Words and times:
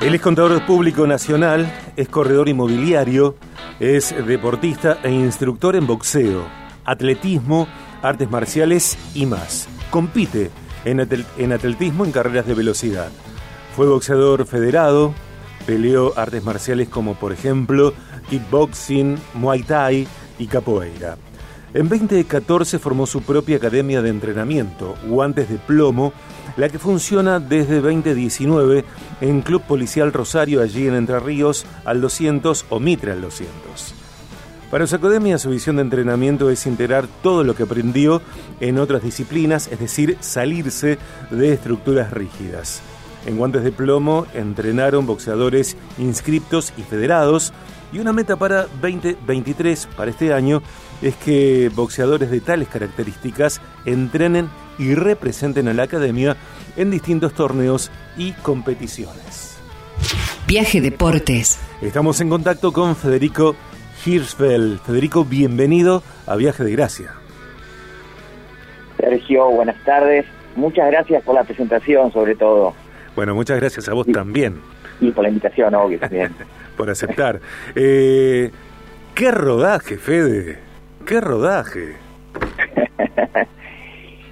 Él 0.00 0.14
es 0.14 0.20
contador 0.20 0.66
público 0.66 1.06
nacional, 1.06 1.66
es 1.96 2.08
corredor 2.08 2.50
inmobiliario, 2.50 3.36
es 3.80 4.14
deportista 4.26 4.98
e 5.02 5.10
instructor 5.10 5.76
en 5.76 5.86
boxeo, 5.86 6.44
atletismo, 6.84 7.66
artes 8.02 8.30
marciales 8.30 8.98
y 9.14 9.24
más. 9.24 9.66
Compite 9.90 10.50
en, 10.84 11.00
atletismo 11.52 12.04
en 12.04 12.12
carreras 12.12 12.46
de 12.46 12.52
velocidad. 12.52 13.08
Fue 13.74 13.86
boxeador 13.86 14.46
federado, 14.46 15.14
peleó 15.66 16.12
artes 16.18 16.44
marciales 16.44 16.90
como 16.90 17.14
por 17.14 17.32
ejemplo 17.32 17.94
kickboxing, 18.28 19.18
muay 19.34 19.62
thai 19.62 20.06
y 20.38 20.46
capoeira. 20.46 21.16
En 21.74 21.88
2014 21.88 22.78
formó 22.78 23.04
su 23.04 23.22
propia 23.22 23.56
academia 23.56 24.00
de 24.00 24.08
entrenamiento, 24.08 24.94
Guantes 25.08 25.48
de 25.48 25.58
Plomo, 25.58 26.12
la 26.56 26.68
que 26.68 26.78
funciona 26.78 27.40
desde 27.40 27.80
2019 27.80 28.84
en 29.20 29.42
Club 29.42 29.60
Policial 29.62 30.12
Rosario, 30.12 30.62
allí 30.62 30.86
en 30.86 30.94
Entre 30.94 31.18
Ríos, 31.18 31.66
al 31.84 32.00
200 32.00 32.66
o 32.68 32.78
Mitre 32.78 33.10
al 33.10 33.22
200. 33.22 33.92
Para 34.70 34.86
su 34.86 34.94
academia, 34.94 35.36
su 35.36 35.50
visión 35.50 35.74
de 35.74 35.82
entrenamiento 35.82 36.48
es 36.48 36.64
integrar 36.66 37.08
todo 37.24 37.42
lo 37.42 37.56
que 37.56 37.64
aprendió 37.64 38.22
en 38.60 38.78
otras 38.78 39.02
disciplinas, 39.02 39.66
es 39.66 39.80
decir, 39.80 40.16
salirse 40.20 40.96
de 41.32 41.52
estructuras 41.52 42.12
rígidas. 42.12 42.82
En 43.26 43.36
Guantes 43.36 43.64
de 43.64 43.72
Plomo 43.72 44.28
entrenaron 44.32 45.06
boxeadores 45.06 45.76
inscriptos 45.98 46.72
y 46.76 46.82
federados, 46.82 47.52
y 47.92 47.98
una 47.98 48.12
meta 48.12 48.36
para 48.36 48.66
2023, 48.80 49.88
para 49.96 50.10
este 50.10 50.32
año, 50.32 50.62
es 51.02 51.16
que 51.16 51.70
boxeadores 51.74 52.30
de 52.30 52.40
tales 52.40 52.68
características 52.68 53.60
entrenen 53.84 54.48
y 54.78 54.94
representen 54.94 55.68
a 55.68 55.74
la 55.74 55.84
academia 55.84 56.36
en 56.76 56.90
distintos 56.90 57.34
torneos 57.34 57.90
y 58.16 58.32
competiciones. 58.32 59.58
Viaje 60.46 60.80
Deportes. 60.80 61.60
Estamos 61.80 62.20
en 62.20 62.28
contacto 62.28 62.72
con 62.72 62.96
Federico 62.96 63.54
Hirschfeld. 64.04 64.80
Federico, 64.80 65.24
bienvenido 65.24 66.02
a 66.26 66.36
Viaje 66.36 66.64
de 66.64 66.72
Gracia. 66.72 67.12
Sergio, 68.98 69.50
buenas 69.50 69.82
tardes. 69.84 70.26
Muchas 70.56 70.90
gracias 70.90 71.22
por 71.22 71.34
la 71.34 71.44
presentación, 71.44 72.12
sobre 72.12 72.34
todo. 72.34 72.74
Bueno, 73.16 73.34
muchas 73.34 73.58
gracias 73.58 73.88
a 73.88 73.94
vos 73.94 74.06
también. 74.06 74.60
Y 75.00 75.10
por 75.10 75.24
la 75.24 75.28
invitación, 75.28 75.74
obvio, 75.74 75.98
también. 75.98 76.34
por 76.76 76.90
aceptar. 76.90 77.40
Eh, 77.74 78.50
¿Qué 79.14 79.30
rodaje, 79.30 79.96
Fede? 79.96 80.63
¿Qué 81.06 81.20
rodaje? 81.20 81.96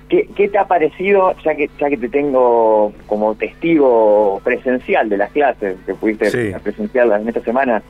¿Qué, 0.09 0.49
te 0.49 0.59
ha 0.59 0.67
parecido, 0.67 1.35
ya 1.43 1.55
que, 1.55 1.71
ya 1.79 1.89
que 1.89 1.97
te 1.97 2.09
tengo 2.09 2.93
como 3.07 3.35
testigo 3.35 4.41
presencial 4.45 5.09
de 5.09 5.17
las 5.17 5.33
clases 5.33 5.79
que 5.87 5.95
pudiste 5.95 6.55
presenciar 6.63 7.11
en 7.19 7.29
esta 7.29 7.41
semana? 7.41 7.83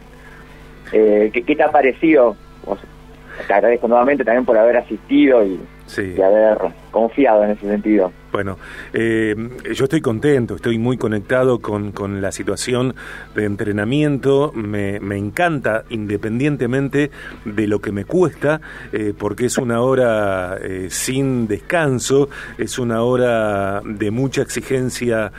Eh, 0.92 1.30
¿qué, 1.32 1.56
te 1.56 1.62
ha 1.62 1.72
parecido? 1.72 2.36
te 3.46 3.52
agradezco 3.52 3.88
nuevamente 3.88 4.24
también 4.24 4.44
por 4.44 4.56
haber 4.56 4.76
asistido 4.76 5.44
y, 5.44 5.58
y 5.98 6.22
haber 6.22 6.58
confiado 6.92 7.42
en 7.44 7.50
ese 7.50 7.66
sentido. 7.66 8.12
Bueno, 8.32 8.56
eh, 8.94 9.36
yo 9.74 9.84
estoy 9.84 10.00
contento, 10.00 10.56
estoy 10.56 10.78
muy 10.78 10.96
conectado 10.96 11.58
con, 11.58 11.92
con 11.92 12.22
la 12.22 12.32
situación 12.32 12.94
de 13.34 13.44
entrenamiento, 13.44 14.52
me, 14.54 15.00
me, 15.00 15.18
encanta 15.18 15.84
independientemente 15.90 17.10
de 17.44 17.66
lo 17.66 17.82
que 17.82 17.92
me 17.92 18.06
cuesta, 18.06 18.62
eh, 18.90 19.12
porque 19.16 19.44
es 19.44 19.58
una 19.58 19.82
hora 19.82 20.56
eh, 20.62 20.86
sin 20.88 21.46
descanso, 21.46 22.30
es 22.56 22.78
una 22.78 23.02
hora 23.02 23.82
de 23.84 24.10
mucha 24.10 24.40
exigencia 24.40 25.30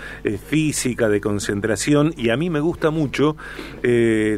física, 0.47 1.09
de 1.09 1.19
concentración, 1.19 2.13
y 2.15 2.29
a 2.29 2.37
mí 2.37 2.51
me 2.51 2.59
gusta 2.59 2.91
mucho 2.91 3.35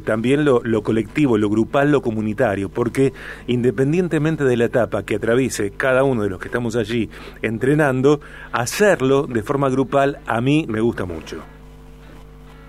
también 0.05 0.45
lo, 0.45 0.61
lo 0.63 0.81
colectivo, 0.81 1.37
lo 1.37 1.49
grupal, 1.49 1.91
lo 1.91 2.01
comunitario, 2.01 2.69
porque 2.69 3.11
independientemente 3.47 4.45
de 4.45 4.55
la 4.55 4.65
etapa 4.65 5.03
que 5.03 5.15
atraviese 5.15 5.71
cada 5.71 6.03
uno 6.03 6.23
de 6.23 6.29
los 6.29 6.39
que 6.39 6.47
estamos 6.47 6.75
allí 6.75 7.09
entrenando, 7.41 8.21
hacerlo 8.55 9.23
de 9.23 9.43
forma 9.43 9.69
grupal 9.69 10.19
a 10.25 10.41
mí 10.41 10.65
me 10.67 10.79
gusta 10.79 11.05
mucho. 11.05 11.43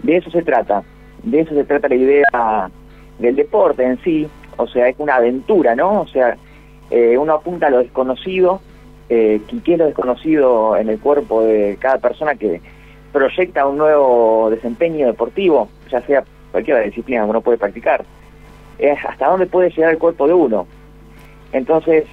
De 0.03 0.17
eso 0.17 0.31
se 0.31 0.43
trata, 0.43 0.83
de 1.23 1.41
eso 1.41 1.55
se 1.55 1.65
trata 1.65 1.89
la 1.89 1.95
idea 1.95 2.71
del 3.19 3.37
deporte 3.37 3.85
en 3.85 3.99
sí, 4.03 4.29
o 4.57 4.67
sea, 4.67 4.89
es 4.89 4.97
una 4.99 5.17
aventura, 5.17 5.75
¿no? 5.75 6.03
O 6.03 6.07
sea, 6.09 6.37
eh, 6.91 7.17
uno 7.17 7.35
apunta 7.35 7.69
a 7.69 7.71
lo 7.71 7.79
desconocido, 7.79 8.61
eh, 9.09 9.41
qué 9.65 9.73
es 9.75 9.79
lo 9.79 9.87
desconocido 9.87 10.77
en 10.77 10.89
el 10.89 10.99
cuerpo 10.99 11.43
de 11.43 11.77
cada 11.81 11.99
persona 11.99 12.35
que 12.35 12.61
proyecta 13.13 13.67
un 13.67 13.79
nuevo 13.79 14.51
desempeño 14.51 15.07
deportivo, 15.07 15.69
ya 15.91 16.01
sea 16.03 16.25
cualquier 16.51 16.85
disciplina 16.85 17.23
que 17.25 17.31
uno 17.31 17.41
puede 17.41 17.59
practicar. 17.59 18.05
Es 18.79 18.99
hasta 19.05 19.29
dónde 19.29 19.47
puede 19.47 19.71
llegar 19.71 19.93
el 19.93 19.99
cuerpo 19.99 20.27
de 20.27 20.35
uno. 20.35 20.67
Entonces, 21.53 22.05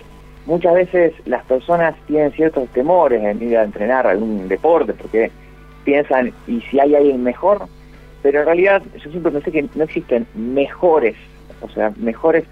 muchas 0.45 0.73
veces 0.73 1.13
las 1.25 1.43
personas 1.45 1.95
tienen 2.07 2.31
ciertos 2.31 2.67
temores 2.69 3.23
en 3.23 3.41
ir 3.41 3.57
a 3.57 3.63
entrenar 3.63 4.07
algún 4.07 4.47
deporte 4.47 4.93
porque 4.93 5.31
piensan, 5.83 6.33
¿y 6.47 6.61
si 6.61 6.79
hay 6.79 6.95
alguien 6.95 7.23
mejor? 7.23 7.67
Pero 8.21 8.39
en 8.39 8.45
realidad 8.45 8.81
yo 9.03 9.11
siempre 9.11 9.31
pensé 9.31 9.51
que 9.51 9.65
no 9.75 9.83
existen 9.83 10.25
mejores, 10.33 11.15
o 11.61 11.69
sea, 11.69 11.91
mejores, 11.97 12.45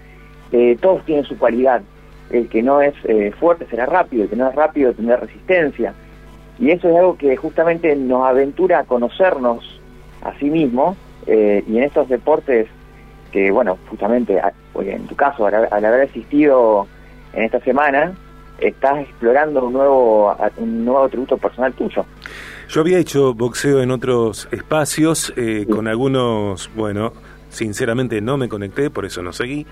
eh, 0.52 0.76
todos 0.80 1.04
tienen 1.04 1.24
su 1.24 1.38
cualidad. 1.38 1.82
El 2.30 2.48
que 2.48 2.62
no 2.62 2.80
es 2.80 2.94
eh, 3.04 3.32
fuerte 3.38 3.66
será 3.68 3.86
rápido, 3.86 4.24
el 4.24 4.30
que 4.30 4.36
no 4.36 4.48
es 4.48 4.54
rápido 4.54 4.92
tendrá 4.92 5.16
resistencia. 5.16 5.94
Y 6.58 6.70
eso 6.70 6.88
es 6.88 6.96
algo 6.96 7.16
que 7.16 7.36
justamente 7.36 7.94
nos 7.96 8.24
aventura 8.26 8.80
a 8.80 8.84
conocernos 8.84 9.80
a 10.22 10.38
sí 10.38 10.50
mismos 10.50 10.96
eh, 11.26 11.64
y 11.66 11.78
en 11.78 11.84
estos 11.84 12.08
deportes 12.08 12.68
que, 13.32 13.50
bueno, 13.50 13.78
justamente, 13.88 14.40
en 14.78 15.06
tu 15.06 15.16
caso, 15.16 15.46
al, 15.46 15.68
al 15.70 15.84
haber 15.84 16.02
asistido 16.02 16.86
en 17.32 17.44
esta 17.44 17.60
semana 17.60 18.12
estás 18.58 19.00
explorando 19.00 19.64
un 19.64 19.72
nuevo, 19.72 20.36
un 20.56 20.84
nuevo 20.84 21.04
atributo 21.04 21.36
personal 21.36 21.72
tuyo. 21.72 22.04
Yo 22.68 22.80
había 22.80 22.98
hecho 22.98 23.34
boxeo 23.34 23.82
en 23.82 23.90
otros 23.90 24.48
espacios, 24.50 25.32
eh, 25.36 25.66
con 25.68 25.88
algunos, 25.88 26.70
bueno, 26.74 27.12
Sinceramente 27.52 28.22
no 28.22 28.38
me 28.38 28.48
conecté, 28.48 28.88
por 28.88 29.04
eso 29.04 29.22
no 29.22 29.34
seguí. 29.34 29.66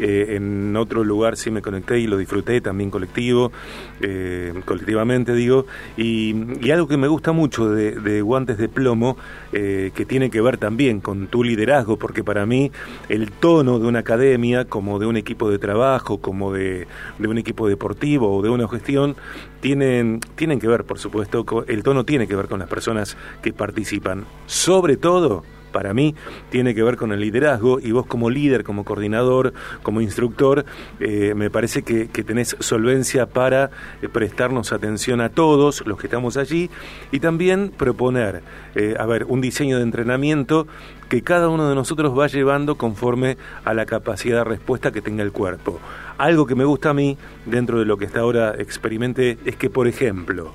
Eh, 0.00 0.34
en 0.34 0.76
otro 0.76 1.04
lugar 1.04 1.36
sí 1.36 1.52
me 1.52 1.62
conecté 1.62 2.00
y 2.00 2.08
lo 2.08 2.16
disfruté 2.16 2.60
también 2.60 2.90
colectivo, 2.90 3.52
eh, 4.00 4.52
colectivamente 4.64 5.32
digo. 5.32 5.66
Y, 5.96 6.34
algo 6.70 6.88
que 6.88 6.96
me 6.96 7.08
gusta 7.08 7.32
mucho 7.32 7.70
de, 7.70 8.22
Guantes 8.22 8.58
de 8.58 8.68
Plomo, 8.68 9.16
eh, 9.52 9.92
que 9.94 10.04
tiene 10.04 10.30
que 10.30 10.40
ver 10.40 10.56
también 10.56 11.00
con 11.00 11.28
tu 11.28 11.44
liderazgo, 11.44 11.96
porque 11.96 12.22
para 12.24 12.46
mí 12.46 12.72
el 13.08 13.30
tono 13.30 13.78
de 13.78 13.86
una 13.86 14.00
academia, 14.00 14.64
como 14.64 14.98
de 14.98 15.06
un 15.06 15.16
equipo 15.16 15.50
de 15.50 15.58
trabajo, 15.58 16.18
como 16.18 16.52
de, 16.52 16.88
de 17.18 17.28
un 17.28 17.38
equipo 17.38 17.68
deportivo 17.68 18.36
o 18.36 18.42
de 18.42 18.50
una 18.50 18.68
gestión, 18.68 19.16
tienen, 19.60 20.20
tienen 20.34 20.58
que 20.58 20.66
ver, 20.66 20.84
por 20.84 20.98
supuesto, 20.98 21.44
el 21.68 21.82
tono 21.84 22.04
tiene 22.04 22.26
que 22.26 22.34
ver 22.34 22.48
con 22.48 22.58
las 22.58 22.68
personas 22.68 23.16
que 23.42 23.52
participan. 23.52 24.26
Sobre 24.46 24.96
todo, 24.96 25.44
para 25.70 25.94
mí 25.94 26.14
tiene 26.50 26.74
que 26.74 26.82
ver 26.82 26.96
con 26.96 27.12
el 27.12 27.20
liderazgo 27.20 27.80
y 27.80 27.92
vos 27.92 28.06
como 28.06 28.30
líder, 28.30 28.64
como 28.64 28.84
coordinador, 28.84 29.52
como 29.82 30.00
instructor, 30.00 30.64
eh, 30.98 31.34
me 31.34 31.50
parece 31.50 31.82
que, 31.82 32.08
tenés 32.20 32.54
solvencia 32.60 33.26
para 33.26 33.70
eh, 34.02 34.08
prestarnos 34.08 34.72
atención 34.72 35.20
a 35.20 35.30
todos 35.30 35.86
los 35.86 35.98
que 35.98 36.06
estamos 36.06 36.36
allí 36.36 36.70
y 37.10 37.20
también 37.20 37.72
proponer, 37.76 38.42
eh, 38.74 38.94
a 38.98 39.06
ver, 39.06 39.24
un 39.24 39.40
diseño 39.40 39.78
de 39.78 39.82
entrenamiento 39.82 40.66
que 41.08 41.22
cada 41.22 41.48
uno 41.48 41.68
de 41.68 41.74
nosotros 41.74 42.16
va 42.16 42.28
llevando 42.28 42.76
conforme 42.76 43.36
a 43.64 43.74
la 43.74 43.86
capacidad 43.86 44.38
de 44.38 44.44
respuesta 44.44 44.92
que 44.92 45.02
tenga 45.02 45.22
el 45.22 45.32
cuerpo. 45.32 45.80
Algo 46.18 46.46
que 46.46 46.54
me 46.54 46.64
gusta 46.64 46.90
a 46.90 46.94
mí, 46.94 47.16
dentro 47.46 47.78
de 47.78 47.84
lo 47.84 47.96
que 47.96 48.06
hasta 48.06 48.20
ahora 48.20 48.54
experimenté, 48.58 49.38
es 49.44 49.56
que, 49.56 49.70
por 49.70 49.88
ejemplo, 49.88 50.52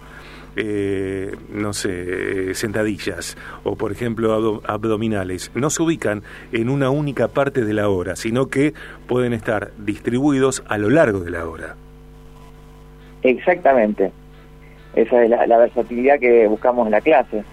eh, 0.55 1.35
no 1.49 1.73
sé, 1.73 2.53
sentadillas 2.55 3.37
o 3.63 3.75
por 3.75 3.91
ejemplo 3.91 4.61
abdominales, 4.65 5.51
no 5.53 5.69
se 5.69 5.83
ubican 5.83 6.23
en 6.51 6.69
una 6.69 6.89
única 6.89 7.27
parte 7.27 7.65
de 7.65 7.73
la 7.73 7.89
hora, 7.89 8.15
sino 8.15 8.47
que 8.47 8.73
pueden 9.07 9.33
estar 9.33 9.71
distribuidos 9.77 10.63
a 10.67 10.77
lo 10.77 10.89
largo 10.89 11.19
de 11.19 11.31
la 11.31 11.47
hora. 11.47 11.75
Exactamente. 13.23 14.11
Esa 14.95 15.23
es 15.23 15.29
la, 15.29 15.57
versatilidad 15.57 16.19
que 16.19 16.47
buscamos 16.47 16.85
en 16.85 16.91
la 16.91 17.01
clase. 17.01 17.43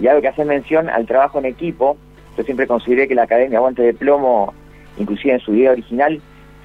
Y 0.00 0.06
algo 0.06 0.20
que 0.20 0.28
hace 0.28 0.44
mención 0.44 0.90
al 0.90 1.06
trabajo 1.06 1.38
en 1.38 1.46
equipo, 1.46 1.96
yo 2.36 2.44
siempre 2.44 2.66
consideré 2.66 3.08
que 3.08 3.14
la 3.14 3.22
Academia 3.22 3.58
Aguante 3.58 3.82
de 3.82 3.94
Plomo, 3.94 4.52
inclusive 4.98 5.34
en 5.34 5.40
su 5.40 5.54
idea 5.54 5.72
original, 5.72 6.20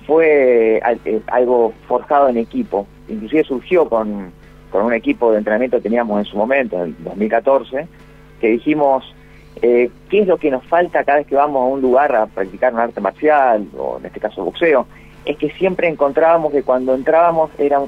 fue 0.05 0.81
eh, 1.05 1.21
algo 1.27 1.73
forjado 1.87 2.27
en 2.27 2.37
equipo. 2.37 2.85
Inclusive 3.07 3.43
surgió 3.43 3.87
con 3.87 4.31
con 4.75 4.85
un 4.85 4.93
equipo 4.93 5.31
de 5.31 5.37
entrenamiento 5.37 5.77
que 5.77 5.83
teníamos 5.83 6.19
en 6.19 6.25
su 6.25 6.35
momento, 6.35 6.83
en 6.83 6.95
2014, 6.99 7.87
que 8.41 8.47
dijimos, 8.49 9.05
eh, 9.61 9.89
¿qué 10.09 10.19
es 10.19 10.27
lo 10.27 10.37
que 10.37 10.51
nos 10.51 10.65
falta 10.65 11.05
cada 11.05 11.19
vez 11.19 11.27
que 11.27 11.35
vamos 11.35 11.61
a 11.61 11.73
un 11.73 11.81
lugar 11.81 12.13
a 12.13 12.25
practicar 12.25 12.73
un 12.73 12.81
arte 12.81 12.99
marcial, 12.99 13.65
o 13.77 13.99
en 13.99 14.05
este 14.05 14.19
caso 14.19 14.43
boxeo? 14.43 14.85
Es 15.23 15.37
que 15.37 15.49
siempre 15.51 15.87
encontrábamos 15.87 16.51
que 16.51 16.61
cuando 16.61 16.93
entrábamos 16.93 17.51
era, 17.57 17.79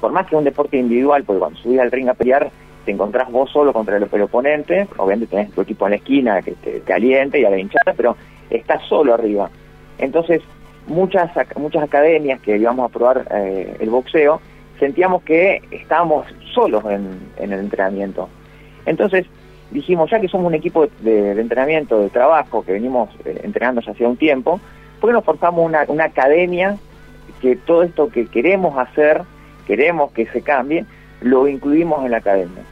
por 0.00 0.12
más 0.12 0.28
que 0.28 0.36
un 0.36 0.44
deporte 0.44 0.76
individual, 0.76 1.24
porque 1.24 1.40
cuando 1.40 1.58
subías 1.58 1.82
al 1.82 1.90
ring 1.90 2.08
a 2.08 2.14
pelear, 2.14 2.48
te 2.84 2.92
encontrás 2.92 3.28
vos 3.28 3.50
solo 3.50 3.72
contra 3.72 3.96
el, 3.96 4.04
oponente, 4.22 4.86
obviamente 4.98 5.34
tenés 5.34 5.50
tu 5.50 5.62
equipo 5.62 5.86
en 5.86 5.90
la 5.90 5.96
esquina 5.96 6.42
que 6.42 6.52
te, 6.52 6.78
te 6.78 6.92
alienta 6.92 7.38
y 7.38 7.44
a 7.44 7.50
la 7.50 7.58
hinchada, 7.58 7.92
pero 7.96 8.16
estás 8.50 8.84
solo 8.88 9.14
arriba. 9.14 9.50
Entonces, 9.98 10.42
muchas 10.86 11.28
muchas 11.56 11.82
academias 11.82 12.40
que 12.40 12.56
íbamos 12.56 12.88
a 12.88 12.92
probar 12.92 13.26
eh, 13.32 13.76
el 13.80 13.90
boxeo, 13.90 14.40
sentíamos 14.80 15.22
que 15.22 15.62
estábamos 15.70 16.26
solos 16.52 16.82
en, 16.86 17.20
el 17.38 17.52
entrenamiento. 17.52 18.28
Entonces, 18.86 19.26
dijimos, 19.70 20.10
ya 20.10 20.20
que 20.20 20.26
somos 20.26 20.48
un 20.48 20.54
equipo 20.54 20.88
de, 21.00 21.40
entrenamiento, 21.40 22.00
de 22.00 22.08
trabajo, 22.08 22.64
que 22.64 22.72
venimos 22.72 23.10
eh, 23.24 23.42
entrenando 23.44 23.80
ya 23.82 23.92
hace 23.92 24.04
un 24.04 24.16
tiempo, 24.16 24.58
¿por 25.00 25.10
qué 25.10 25.12
no 25.12 25.22
una 25.62 26.04
academia 26.04 26.76
que 27.40 27.54
todo 27.54 27.84
esto 27.84 28.08
que 28.08 28.26
queremos 28.26 28.76
hacer, 28.76 29.22
queremos 29.66 30.10
que 30.12 30.26
se 30.26 30.42
cambie, 30.42 30.84
lo 31.20 31.46
incluimos 31.46 32.04
en 32.04 32.10
la 32.10 32.16
academia? 32.16 32.64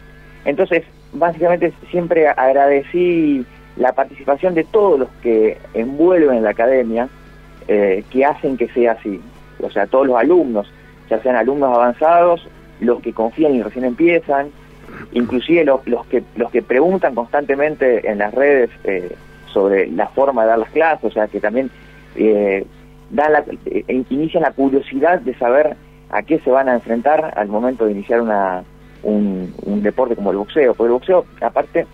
Entonces, 0.44 0.84
básicamente 1.12 1.72
siempre 1.90 2.26
agradecí 2.26 3.44
la 3.76 3.92
participación 3.92 4.54
de 4.54 4.64
todos 4.64 4.98
los 4.98 5.08
que 5.22 5.58
envuelven 5.74 6.42
la 6.42 6.50
academia, 6.50 7.08
eh, 7.68 8.02
que 8.10 8.24
hacen 8.24 8.56
que 8.56 8.68
sea 8.68 8.92
así. 8.92 9.20
O 9.60 9.70
sea, 9.70 9.86
todos 9.86 10.06
los 10.06 10.16
alumnos, 10.16 10.72
ya 11.08 11.20
sean 11.22 11.36
alumnos 11.36 11.74
avanzados, 11.74 12.46
los 12.80 13.00
que 13.00 13.12
confían 13.12 13.54
y 13.54 13.62
recién 13.62 13.84
empiezan, 13.84 14.50
inclusive 15.12 15.64
los, 15.64 15.86
los 15.86 16.06
que 16.06 16.22
los 16.36 16.50
que 16.50 16.62
preguntan 16.62 17.14
constantemente 17.14 18.08
en 18.10 18.18
las 18.18 18.32
redes 18.34 18.70
eh, 18.84 19.14
sobre 19.52 19.86
la 19.88 20.08
forma 20.08 20.42
de 20.42 20.48
dar 20.48 20.58
las 20.58 20.70
clases, 20.70 21.04
o 21.04 21.10
sea, 21.10 21.26
que 21.26 21.40
también 21.40 21.70
eh, 22.16 22.64
eh, 23.66 24.04
inician 24.10 24.42
la 24.42 24.52
curiosidad 24.52 25.20
de 25.20 25.34
saber 25.34 25.76
a 26.10 26.22
qué 26.22 26.38
se 26.40 26.50
van 26.50 26.68
a 26.68 26.74
enfrentar 26.74 27.32
al 27.36 27.48
momento 27.48 27.86
de 27.86 27.92
iniciar 27.92 28.20
una, 28.20 28.64
un, 29.02 29.82
deporte 29.82 30.16
como 30.16 30.30
el 30.30 30.38
boxeo. 30.38 30.74
Porque 30.74 30.88
el 30.88 30.92
boxeo, 30.92 31.24
aparte, 31.40 31.86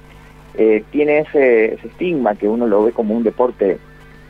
eh, 0.57 0.85
tiene 0.91 1.19
ese, 1.21 1.75
estigma 1.75 2.35
que 2.35 2.49
uno 2.49 2.67
lo 2.67 2.85
ve 2.85 2.93
como 2.93 3.15
un 3.15 3.23
deporte 3.23 3.79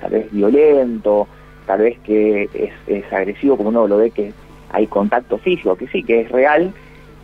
tal 0.01 0.11
vez 0.11 0.31
violento, 0.33 1.27
tal 1.67 1.81
vez 1.81 1.99
que 2.01 2.49
es, 2.87 3.13
agresivo, 3.13 3.57
como 3.57 3.71
uno 3.71 3.87
lo 3.87 3.99
ve 3.99 4.11
que 4.11 4.33
hay 4.71 4.87
contacto 4.87 5.39
físico, 5.39 5.77
que 5.77 5.87
sí, 5.89 6.03
que 6.03 6.23
es 6.23 6.31
real, 6.31 6.73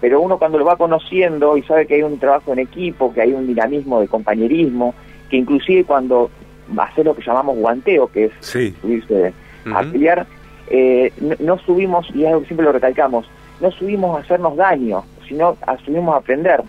pero 0.00 0.20
uno 0.20 0.38
cuando 0.38 0.58
lo 0.58 0.64
va 0.64 0.76
conociendo 0.76 1.56
y 1.56 1.62
sabe 1.62 1.86
que 1.86 1.94
hay 1.94 2.02
un 2.02 2.18
trabajo 2.18 2.52
en 2.52 2.60
equipo, 2.60 3.12
que 3.12 3.20
hay 3.20 3.32
un 3.32 3.46
dinamismo 3.46 4.00
de 4.00 4.08
compañerismo, 4.08 4.94
que 5.28 5.36
inclusive 5.36 5.84
cuando 5.84 6.30
hacer 6.78 7.04
lo 7.04 7.14
que 7.14 7.22
llamamos 7.22 7.56
guanteo, 7.56 8.08
que 8.08 8.26
es 8.26 8.32
subirse 8.40 9.32
a 9.72 9.82
pelear, 9.82 10.26
eh, 10.70 11.12
no, 11.40 11.58
subimos, 11.58 12.08
y 12.14 12.22
es 12.22 12.28
algo 12.28 12.40
que 12.40 12.46
siempre 12.46 12.64
lo 12.64 12.72
recalcamos, 12.72 13.28
no 13.60 13.70
subimos 13.72 14.16
a 14.16 14.20
hacernos 14.20 14.56
daño, 14.56 15.04
sino 15.28 15.56
a, 15.66 15.76
subimos 15.78 16.14
a 16.14 16.18
aprender. 16.18 16.62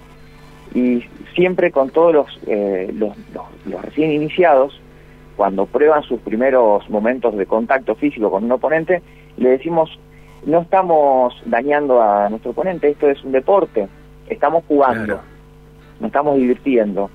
Y 0.74 1.04
siempre 1.36 1.72
con 1.72 1.90
todos 1.90 2.14
los, 2.14 2.40
eh, 2.48 2.92
los, 2.94 3.16
los, 3.66 3.82
recién 3.82 4.12
iniciados, 4.12 4.80
cuando 5.36 5.66
prueban 5.66 6.04
sus 6.04 6.20
primeros 6.20 6.90
momentos 6.90 7.36
de 7.38 7.46
contacto 7.46 7.96
físico 7.96 8.30
con 8.30 8.44
un 8.44 8.52
oponente, 8.52 9.02
le 9.38 9.50
decimos, 9.50 9.98
no 10.46 10.62
estamos 10.62 11.34
dañando 11.46 12.02
a 12.02 12.30
nuestro 12.30 12.52
oponente, 12.52 12.90
esto 12.90 13.10
es 13.10 13.24
un 13.24 13.32
deporte, 13.32 13.88
estamos 14.28 14.64
jugando, 14.68 15.22
nos 16.00 16.08
estamos 16.08 16.38
divirtiendo. 16.38 17.10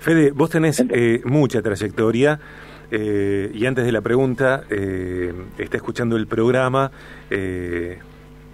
Fede, 0.00 0.32
vos 0.32 0.50
tenés 0.50 0.84
eh, 0.90 1.20
mucha 1.24 1.62
trayectoria. 1.62 2.38
Eh, 2.94 3.50
y 3.54 3.64
antes 3.64 3.86
de 3.86 3.92
la 3.92 4.02
pregunta, 4.02 4.64
eh, 4.68 5.32
está 5.56 5.78
escuchando 5.78 6.14
el 6.16 6.26
programa 6.26 6.90
eh, 7.30 7.98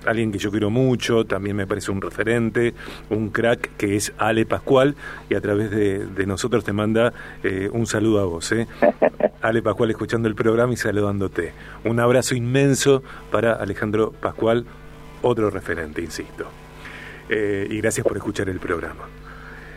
alguien 0.08 0.32
que 0.32 0.38
yo 0.38 0.50
quiero 0.50 0.70
mucho, 0.70 1.24
también 1.24 1.56
me 1.56 1.66
parece 1.66 1.90
un 1.90 2.00
referente, 2.00 2.74
un 3.10 3.28
crack 3.30 3.76
que 3.76 3.96
es 3.96 4.12
Ale 4.18 4.46
Pascual 4.46 4.94
y 5.28 5.34
a 5.34 5.40
través 5.40 5.70
de, 5.70 6.26
nosotros 6.26 6.64
te 6.64 6.72
manda 6.72 7.12
eh, 7.42 7.68
un 7.72 7.86
saludo 7.86 8.20
a 8.20 8.24
vos. 8.24 8.50
¿eh? 8.52 8.66
Ale 9.42 9.62
Pascual 9.62 9.90
escuchando 9.90 10.28
el 10.28 10.34
programa 10.34 10.72
y 10.72 10.76
saludándote. 10.76 11.52
Un 11.84 12.00
abrazo 12.00 12.34
inmenso 12.34 13.02
para 13.30 13.52
Alejandro 13.52 14.12
Pascual, 14.12 14.64
otro 15.22 15.50
referente, 15.50 16.00
insisto. 16.00 16.46
Eh, 17.28 17.66
y 17.70 17.80
gracias 17.80 18.06
por 18.06 18.16
escuchar 18.16 18.48
el 18.48 18.58
programa. 18.58 19.04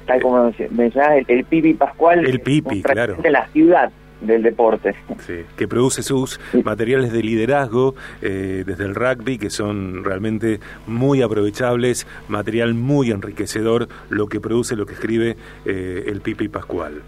Tal 0.05 0.21
como 0.21 0.51
mencionás, 0.71 1.17
el, 1.17 1.25
el 1.27 1.43
Pipi 1.45 1.73
Pascual. 1.73 2.25
El 2.25 2.39
Pipi, 2.39 2.81
claro. 2.81 3.15
De 3.15 3.29
la 3.29 3.47
ciudad 3.49 3.91
del 4.21 4.43
deporte. 4.43 4.95
Sí, 5.25 5.41
que 5.57 5.67
produce 5.67 6.03
sus 6.03 6.39
materiales 6.63 7.11
de 7.11 7.23
liderazgo 7.23 7.95
eh, 8.21 8.63
desde 8.65 8.85
el 8.85 8.95
rugby, 8.95 9.37
que 9.37 9.49
son 9.49 10.03
realmente 10.03 10.59
muy 10.87 11.21
aprovechables, 11.21 12.07
material 12.27 12.73
muy 12.73 13.11
enriquecedor, 13.11 13.89
lo 14.09 14.27
que 14.27 14.39
produce, 14.39 14.75
lo 14.75 14.85
que 14.85 14.93
escribe 14.93 15.35
eh, 15.65 16.03
el 16.07 16.21
Pipi 16.21 16.47
Pascual. 16.47 17.01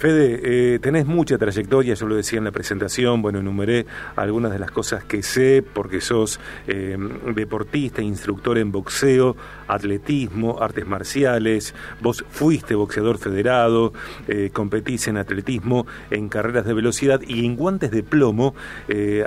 Fede, 0.00 0.40
eh, 0.42 0.78
tenés 0.78 1.04
mucha 1.04 1.36
trayectoria, 1.36 1.92
yo 1.92 2.06
lo 2.06 2.16
decía 2.16 2.38
en 2.38 2.46
la 2.46 2.52
presentación, 2.52 3.20
bueno, 3.20 3.40
enumeré 3.40 3.84
algunas 4.16 4.50
de 4.50 4.58
las 4.58 4.70
cosas 4.70 5.04
que 5.04 5.22
sé, 5.22 5.62
porque 5.74 6.00
sos 6.00 6.40
eh, 6.66 6.96
deportista, 7.34 8.00
instructor 8.00 8.56
en 8.56 8.72
boxeo, 8.72 9.36
atletismo, 9.68 10.56
artes 10.58 10.86
marciales, 10.86 11.74
vos 12.00 12.24
fuiste 12.30 12.74
boxeador 12.74 13.18
federado, 13.18 13.92
eh, 14.26 14.48
competís 14.54 15.06
en 15.08 15.18
atletismo, 15.18 15.86
en 16.10 16.30
carreras 16.30 16.64
de 16.64 16.72
velocidad 16.72 17.20
y 17.20 17.44
en 17.44 17.54
guantes 17.54 17.90
de 17.90 18.02
plomo 18.02 18.54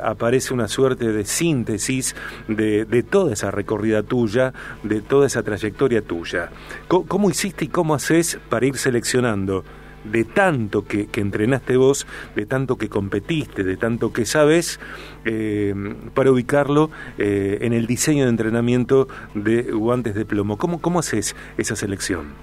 aparece 0.01 0.55
una 0.55 0.67
suerte 0.67 1.11
de 1.11 1.23
síntesis 1.25 2.15
de, 2.47 2.85
de, 2.85 3.03
toda 3.03 3.33
esa 3.33 3.51
recorrida 3.51 4.01
tuya, 4.01 4.53
de 4.81 5.01
toda 5.01 5.27
esa 5.27 5.43
trayectoria 5.43 6.01
tuya. 6.01 6.49
¿Cómo 6.87 7.29
hiciste 7.29 7.65
y 7.65 7.67
cómo 7.67 7.93
haces 7.93 8.39
para 8.49 8.65
ir 8.65 8.77
seleccionando? 8.77 9.63
De 10.03 10.23
tanto 10.23 10.85
que, 10.85 11.07
entrenaste 11.15 11.77
vos, 11.77 12.07
de 12.35 12.45
tanto 12.45 12.77
que 12.77 12.89
competiste, 12.89 13.63
de 13.63 13.77
tanto 13.77 14.11
que 14.13 14.25
sabes, 14.25 14.79
eh, 15.25 15.73
para 16.13 16.31
ubicarlo 16.31 16.89
eh, 17.17 17.59
en 17.61 17.73
el 17.73 17.87
diseño 17.87 18.25
de 18.25 18.29
entrenamiento 18.29 19.07
de 19.33 19.63
guantes 19.63 20.15
de 20.15 20.25
plomo. 20.25 20.57
¿Cómo, 20.57 20.81
cómo 20.81 20.99
haces 20.99 21.35
esa 21.57 21.75
selección? 21.75 22.33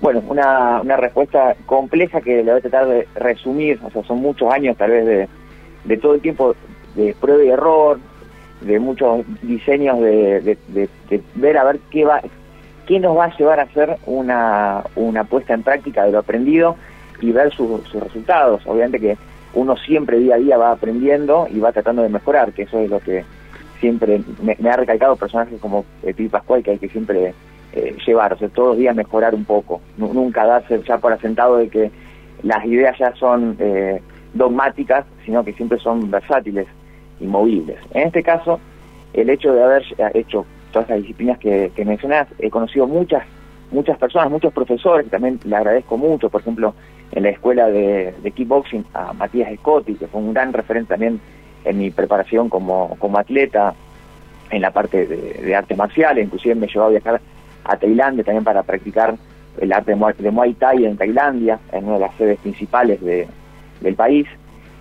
Bueno, 0.00 0.22
una, 0.26 0.80
una 0.80 0.96
respuesta 0.96 1.54
compleja 1.64 2.20
que 2.20 2.42
la 2.42 2.52
voy 2.52 2.58
a 2.58 2.62
tratar 2.62 2.88
de 2.88 3.06
resumir, 3.14 3.78
o 3.84 3.90
sea, 3.90 4.02
son 4.02 4.18
muchos 4.18 4.52
años 4.52 4.76
tal 4.76 4.90
vez 4.90 5.06
de, 5.06 5.28
de 5.84 5.96
todo 5.96 6.14
el 6.14 6.20
tiempo 6.20 6.56
de 6.96 7.14
prueba 7.20 7.44
y 7.44 7.48
error, 7.48 8.00
de 8.62 8.78
muchos 8.80 9.24
diseños 9.42 10.00
de, 10.00 10.40
de, 10.40 10.88
de 11.08 11.22
ver 11.36 11.56
a 11.56 11.64
ver 11.64 11.78
qué 11.90 12.04
va, 12.04 12.20
qué 12.92 13.00
nos 13.00 13.16
va 13.16 13.24
a 13.24 13.36
llevar 13.38 13.58
a 13.58 13.62
hacer 13.62 13.96
una, 14.04 14.84
una 14.96 15.24
puesta 15.24 15.54
en 15.54 15.62
práctica 15.62 16.04
de 16.04 16.12
lo 16.12 16.18
aprendido 16.18 16.76
y 17.22 17.32
ver 17.32 17.50
sus 17.54 17.90
resultados. 17.94 18.60
Obviamente 18.66 19.00
que 19.00 19.16
uno 19.54 19.78
siempre 19.78 20.18
día 20.18 20.34
a 20.34 20.38
día 20.38 20.58
va 20.58 20.72
aprendiendo 20.72 21.46
y 21.50 21.58
va 21.58 21.72
tratando 21.72 22.02
de 22.02 22.10
mejorar, 22.10 22.52
que 22.52 22.64
eso 22.64 22.78
es 22.80 22.90
lo 22.90 23.00
que 23.00 23.24
siempre 23.80 24.20
me, 24.42 24.68
ha 24.68 24.76
recalcado 24.76 25.16
personajes 25.16 25.58
como 25.58 25.86
Pi 26.14 26.28
Pascual, 26.28 26.62
que 26.62 26.72
hay 26.72 26.78
que 26.78 26.90
siempre 26.90 27.32
eh, 27.72 27.96
llevar, 28.06 28.34
o 28.34 28.36
sea, 28.38 28.50
todos 28.50 28.68
los 28.68 28.76
días 28.76 28.94
mejorar 28.94 29.34
un 29.34 29.46
poco, 29.46 29.80
nunca 29.96 30.44
darse 30.44 30.82
ya 30.86 30.98
por 30.98 31.14
asentado 31.14 31.56
de 31.56 31.70
que 31.70 31.90
las 32.42 32.62
ideas 32.66 32.98
ya 32.98 33.14
son 33.14 33.56
eh, 33.58 34.02
dogmáticas, 34.34 35.06
sino 35.24 35.42
que 35.42 35.54
siempre 35.54 35.78
son 35.78 36.10
versátiles 36.10 36.66
y 37.20 37.24
movibles. 37.24 37.78
En 37.94 38.08
este 38.08 38.22
caso, 38.22 38.60
el 39.14 39.30
hecho 39.30 39.54
de 39.54 39.62
haber 39.62 39.82
hecho 40.12 40.44
todas 40.72 40.88
las 40.88 40.98
disciplinas 40.98 41.38
que, 41.38 41.70
que 41.74 41.84
mencionás. 41.84 42.28
He 42.38 42.50
conocido 42.50 42.86
muchas 42.86 43.22
muchas 43.72 43.98
personas, 43.98 44.30
muchos 44.30 44.52
profesores, 44.52 45.04
que 45.04 45.10
también 45.10 45.40
le 45.44 45.56
agradezco 45.56 45.96
mucho, 45.96 46.28
por 46.28 46.42
ejemplo, 46.42 46.74
en 47.10 47.24
la 47.24 47.30
escuela 47.30 47.66
de, 47.68 48.14
kickboxing 48.34 48.84
a 48.94 49.12
Matías 49.12 49.52
Scotti, 49.56 49.94
que 49.94 50.06
fue 50.06 50.20
un 50.20 50.32
gran 50.32 50.52
referente 50.52 50.90
también 50.90 51.20
en 51.64 51.78
mi 51.78 51.90
preparación 51.90 52.48
como, 52.48 52.96
como 52.98 53.18
atleta 53.18 53.74
en 54.50 54.62
la 54.62 54.70
parte 54.70 55.06
de, 55.06 55.54
artes 55.54 55.76
marciales, 55.76 56.24
inclusive 56.24 56.54
me 56.54 56.66
llevó 56.66 56.86
a 56.86 56.90
viajar 56.90 57.20
a 57.64 57.76
Tailandia 57.76 58.24
también 58.24 58.44
para 58.44 58.62
practicar 58.62 59.14
el 59.58 59.72
arte 59.72 59.94
de 60.18 60.30
Muay, 60.30 60.54
Thai 60.54 60.84
en 60.84 60.96
Tailandia, 60.96 61.58
en 61.72 61.84
una 61.84 61.94
de 61.94 62.00
las 62.00 62.14
sedes 62.16 62.38
principales 62.40 63.00
de, 63.00 63.26
del 63.80 63.94
país. 63.94 64.26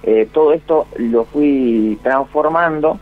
Eh, 0.04 0.28
todo 0.32 0.54
esto 0.54 0.88
lo 0.98 1.26
fui 1.26 2.00
transformando 2.02 3.00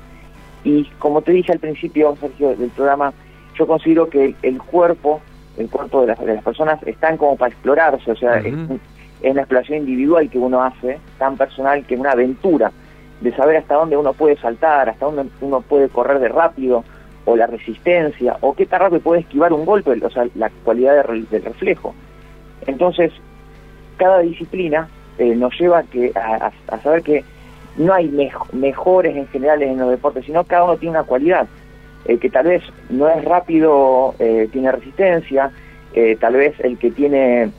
y 0.63 0.85
como 0.99 1.21
te 1.21 1.31
dije 1.31 1.51
al 1.51 1.59
principio, 1.59 2.15
Sergio, 2.19 2.55
del 2.55 2.69
programa, 2.69 3.13
yo 3.57 3.67
considero 3.67 4.09
que 4.09 4.35
el 4.41 4.57
cuerpo, 4.57 5.21
el 5.57 5.69
cuerpo 5.69 6.01
de 6.01 6.07
las, 6.07 6.19
de 6.19 6.35
las 6.35 6.43
personas 6.43 6.81
están 6.83 7.17
como 7.17 7.37
para 7.37 7.51
explorarse, 7.51 8.11
o 8.11 8.15
sea, 8.15 8.37
es, 8.37 8.53
una 9.21 9.41
exploración 9.41 9.79
individual 9.79 10.29
que 10.29 10.37
uno 10.37 10.63
hace, 10.63 10.99
tan 11.17 11.35
personal 11.37 11.85
que 11.85 11.95
es 11.95 11.99
una 11.99 12.11
aventura 12.11 12.71
de 13.19 13.35
saber 13.35 13.57
hasta 13.57 13.75
dónde 13.75 13.97
uno 13.97 14.13
puede 14.13 14.37
saltar, 14.37 14.89
hasta 14.89 15.05
dónde 15.05 15.25
uno 15.41 15.61
puede 15.61 15.89
correr 15.89 16.19
de 16.19 16.29
rápido, 16.29 16.85
o 17.25 17.35
la 17.35 17.45
resistencia, 17.45 18.37
o 18.41 18.55
qué 18.55 18.65
tan 18.65 18.79
rápido 18.79 19.01
puede 19.01 19.21
esquivar 19.21 19.51
un 19.51 19.65
golpe, 19.65 19.91
o 20.03 20.09
sea, 20.09 20.25
la 20.35 20.49
cualidad 20.63 21.05
del 21.05 21.43
reflejo. 21.43 21.93
Entonces, 22.65 23.11
cada 23.97 24.19
disciplina 24.19 24.87
eh, 25.17 25.35
nos 25.35 25.53
lleva 25.59 25.83
que, 25.83 26.13
a 26.15 26.79
saber 26.81 27.03
que 27.03 27.25
no 27.77 27.93
hay 27.93 28.09
mejores 28.53 29.15
en 29.15 29.27
general 29.27 29.61
en 29.61 29.77
los 29.77 29.89
deportes, 29.89 30.25
sino 30.25 30.43
cada 30.43 30.65
uno 30.65 30.77
tiene 30.77 30.91
una 30.91 31.03
cualidad. 31.03 31.47
el 32.05 32.19
que 32.19 32.29
tal 32.29 32.47
vez 32.47 32.63
no 32.89 33.07
es 33.09 33.23
rápido 33.25 34.15
eh, 34.19 34.47
tiene 34.51 34.71
resistencia, 34.71 35.51
eh, 35.93 36.17
tal 36.19 36.35
vez 36.35 36.59
el 36.59 36.77
que 36.77 36.91
tiene 36.91 37.51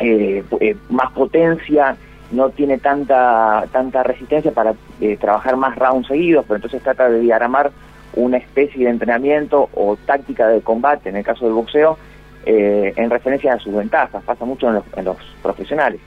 eh, 0.00 0.44
más 0.88 1.12
potencia 1.12 1.96
no 2.32 2.50
tiene 2.50 2.78
tanta 2.78 3.66
tanta 3.72 4.02
resistencia 4.02 4.50
para 4.50 4.74
trabajar 5.20 5.56
más 5.56 5.76
rounds 5.76 6.08
seguidos, 6.08 6.44
pero 6.46 6.56
entonces 6.56 6.82
trata 6.82 7.08
de 7.08 7.20
diagramar 7.20 7.70
una 8.14 8.38
especie 8.38 8.84
de 8.84 8.90
entrenamiento 8.90 9.68
o 9.74 9.96
táctica 9.96 10.48
de 10.48 10.60
combate, 10.60 11.08
en 11.10 11.16
el 11.16 11.24
caso 11.24 11.44
del 11.44 11.54
boxeo, 11.54 11.98
en 12.46 13.10
referencia 13.10 13.54
a 13.54 13.58
sus 13.58 13.74
ventajas, 13.74 14.22
pasa 14.24 14.44
mucho 14.44 14.68
en 14.68 15.04
los, 15.04 15.16
profesionales. 15.42 16.00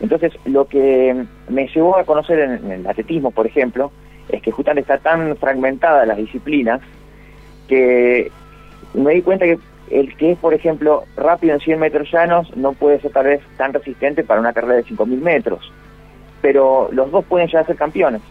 Entonces, 0.00 0.32
lo 0.44 0.66
que 0.66 1.24
me 1.48 1.68
llevó 1.68 1.96
a 1.96 2.04
conocer 2.04 2.38
en, 2.38 2.70
el 2.70 2.86
atletismo, 2.86 3.30
por 3.30 3.46
ejemplo, 3.46 3.90
es 4.28 4.42
que 4.42 4.50
justamente 4.50 4.92
está 4.92 4.98
tan 4.98 5.36
fragmentada 5.36 6.04
las 6.04 6.16
disciplinas 6.16 6.80
que 7.68 8.30
me 8.94 9.14
di 9.14 9.22
cuenta 9.22 9.46
que 9.46 9.58
el 9.90 10.16
que 10.16 10.32
es, 10.32 10.38
por 10.38 10.52
ejemplo, 10.52 11.04
rápido 11.16 11.54
en 11.54 11.60
100 11.60 11.78
metros 11.78 12.10
llanos 12.10 12.54
no 12.56 12.72
puede 12.72 13.00
ser 13.00 13.12
tal 13.12 13.26
vez 13.26 13.40
tan 13.56 13.72
resistente 13.72 14.24
para 14.24 14.40
una 14.40 14.52
carrera 14.52 14.74
de 14.74 14.84
5.000 14.84 15.20
metros, 15.20 15.72
pero 16.42 16.88
los 16.92 17.10
dos 17.10 17.24
pueden 17.24 17.46
llegar 17.46 17.64
a 17.64 17.66
ser 17.66 17.76
campeones. 17.76 18.22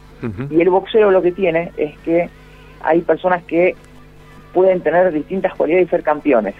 Y 0.49 0.59
el 0.59 0.71
boxeo 0.71 1.11
lo 1.11 1.21
que 1.21 1.31
tiene 1.31 1.71
es 1.77 1.95
que 1.99 2.29
hay 2.81 3.01
personas 3.01 3.43
que 3.43 3.75
pueden 4.53 4.81
tener 4.81 5.11
distintas 5.11 5.53
cualidades 5.53 5.87
y 5.87 5.89
ser 5.91 6.01
campeones, 6.01 6.55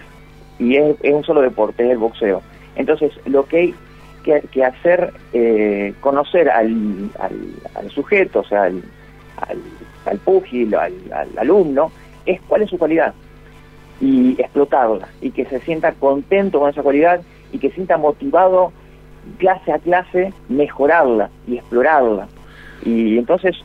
y 0.58 0.76
es, 0.76 0.96
un 1.02 1.24
solo 1.24 1.40
deporte, 1.40 1.84
es 1.84 1.90
el 1.90 1.98
boxeo. 1.98 2.42
Entonces, 2.76 3.12
lo 3.24 3.44
que 3.46 3.74
que, 4.26 4.64
hacer, 4.64 5.12
eh, 5.32 5.94
conocer 6.00 6.50
al, 6.50 7.10
al, 7.18 7.90
sujeto, 7.90 8.40
o 8.40 8.44
sea, 8.44 8.64
al, 8.64 8.82
al, 9.48 9.58
al 10.04 10.18
púgil, 10.18 10.74
al 10.74 10.92
alumno, 11.38 11.92
es 12.26 12.40
cuál 12.42 12.62
es 12.62 12.70
su 12.70 12.78
cualidad 12.78 13.14
y 14.00 14.32
explotarla 14.32 15.08
y 15.20 15.30
que 15.30 15.46
se 15.46 15.60
sienta 15.60 15.92
contento 15.92 16.60
con 16.60 16.70
esa 16.70 16.82
cualidad 16.82 17.20
y 17.52 17.58
que 17.58 17.70
sienta 17.70 17.96
motivado 17.96 18.72
clase 19.38 19.72
a 19.72 19.78
clase 19.78 20.32
mejorarla 20.48 21.30
y 21.46 21.56
explorarla. 21.56 22.28
Y 22.84 23.18
entonces 23.18 23.56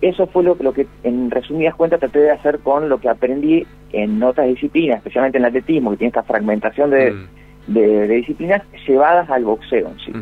eso 0.00 0.26
fue 0.26 0.42
lo, 0.42 0.56
lo 0.60 0.72
que 0.72 0.86
en 1.02 1.30
resumidas 1.30 1.74
cuentas 1.74 2.00
traté 2.00 2.20
de 2.20 2.30
hacer 2.30 2.60
con 2.60 2.88
lo 2.88 2.98
que 2.98 3.08
aprendí 3.08 3.66
en 3.92 4.22
otras 4.22 4.48
disciplinas, 4.48 4.98
especialmente 4.98 5.38
en 5.38 5.44
el 5.44 5.48
atletismo, 5.48 5.90
que 5.90 5.98
tiene 5.98 6.08
esta 6.08 6.22
fragmentación 6.22 6.90
de, 6.90 7.12
mm. 7.12 7.28
De, 7.68 8.08
disciplinas 8.08 8.62
llevadas 8.86 9.30
al 9.30 9.44
boxeo 9.44 9.88
en 9.88 9.98
sí. 9.98 10.12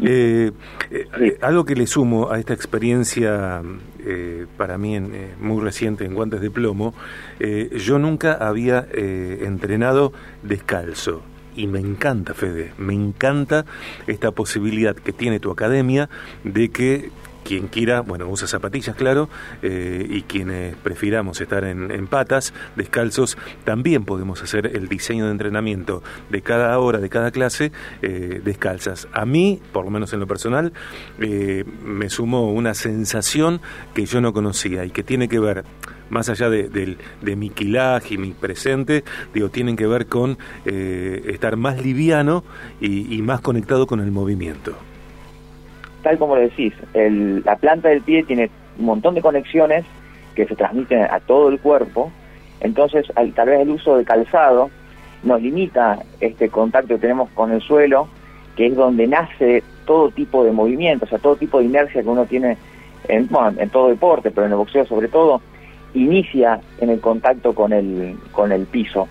Eh, 0.00 0.52
eh, 0.90 1.38
algo 1.40 1.64
que 1.64 1.74
le 1.74 1.86
sumo 1.86 2.30
a 2.30 2.38
esta 2.38 2.54
experiencia 2.54 3.62
eh, 3.98 4.46
para 4.56 4.78
mí 4.78 4.96
muy 5.40 5.60
reciente 5.60 6.04
en 6.04 6.14
guantes 6.14 6.40
de 6.40 6.50
plomo, 6.50 6.94
yo 7.40 7.98
nunca 7.98 8.34
había 8.34 8.86
entrenado 8.92 10.12
descalzo. 10.42 11.22
Y 11.56 11.66
me 11.66 11.80
encanta, 11.80 12.34
Fede, 12.34 12.72
me 12.78 12.94
encanta 12.94 13.64
esta 14.06 14.30
posibilidad 14.30 14.94
que 14.94 15.12
tiene 15.12 15.40
tu 15.40 15.50
academia 15.50 16.08
de 16.44 16.68
que 16.68 17.10
quien 17.48 17.68
quiera, 17.68 18.02
bueno, 18.02 18.28
usa 18.28 18.46
zapatillas, 18.46 18.94
claro, 18.94 19.30
eh, 19.62 20.06
y 20.06 20.20
quienes 20.24 20.76
prefiramos 20.76 21.40
estar 21.40 21.64
en, 21.64 22.06
patas, 22.06 22.52
descalzos, 22.76 23.38
también 23.64 24.04
podemos 24.04 24.42
hacer 24.42 24.76
el 24.76 24.86
diseño 24.86 25.24
de 25.24 25.30
entrenamiento 25.30 26.02
de 26.28 26.42
cada 26.42 26.78
hora, 26.78 26.98
de 26.98 27.08
cada 27.08 27.30
clase, 27.30 27.72
eh, 28.02 28.42
descalzas. 28.44 29.08
A 29.14 29.24
mí, 29.24 29.62
por 29.72 29.86
lo 29.86 29.90
menos 29.90 30.12
en 30.12 30.20
lo 30.20 30.26
personal, 30.26 30.74
eh, 31.20 31.64
me 31.82 32.10
sumó 32.10 32.52
una 32.52 32.74
sensación 32.74 33.62
que 33.94 34.04
yo 34.04 34.20
no 34.20 34.34
conocía 34.34 34.84
y 34.84 34.90
que 34.90 35.02
tiene 35.02 35.26
que 35.26 35.38
ver 35.38 35.64
más 36.10 36.28
allá 36.28 36.50
de, 36.50 36.98
mi 37.34 37.48
quilaje 37.48 38.14
y 38.14 38.18
mi 38.18 38.32
presente, 38.32 39.04
digo, 39.32 39.48
tienen 39.48 39.74
que 39.74 39.86
ver 39.86 40.06
con 40.06 40.36
estar 40.64 41.56
más 41.56 41.82
liviano 41.82 42.44
y, 42.78 43.22
más 43.22 43.40
conectado 43.40 43.86
con 43.86 44.00
el 44.00 44.10
movimiento 44.10 44.76
tal 46.02 46.18
como 46.18 46.36
lo 46.36 46.42
decís, 46.42 46.72
la 46.94 47.56
planta 47.56 47.88
del 47.88 48.02
pie 48.02 48.22
tiene 48.22 48.50
un 48.78 48.86
montón 48.86 49.14
de 49.14 49.22
conexiones 49.22 49.84
que 50.34 50.46
se 50.46 50.54
transmiten 50.54 51.02
a 51.02 51.20
todo 51.20 51.48
el 51.48 51.58
cuerpo, 51.58 52.10
entonces 52.60 53.06
tal 53.34 53.48
vez 53.48 53.60
el 53.60 53.70
uso 53.70 53.96
de 53.96 54.04
calzado 54.04 54.70
nos 55.22 55.42
limita 55.42 55.98
este 56.20 56.48
contacto 56.48 56.94
que 56.94 57.00
tenemos 57.00 57.28
con 57.30 57.52
el 57.52 57.60
suelo, 57.60 58.08
que 58.56 58.66
es 58.66 58.76
donde 58.76 59.06
nace 59.06 59.62
todo 59.84 60.10
tipo 60.10 60.44
de 60.44 60.52
movimiento, 60.52 61.04
o 61.04 61.08
sea, 61.08 61.18
todo 61.18 61.36
tipo 61.36 61.58
de 61.58 61.66
inercia 61.66 62.02
que 62.02 62.08
uno 62.08 62.26
tiene 62.26 62.56
en, 63.08 63.28
en 63.58 63.70
todo 63.70 63.88
deporte, 63.88 64.30
pero 64.30 64.46
en 64.46 64.52
el 64.52 64.58
boxeo 64.58 64.86
sobre 64.86 65.08
todo, 65.08 65.40
inicia 65.94 66.60
en 66.80 66.90
el 66.90 67.00
contacto 67.00 67.54
con 67.54 67.72
el, 67.72 68.16
con 68.32 68.52
el 68.52 68.66
piso. 68.66 69.08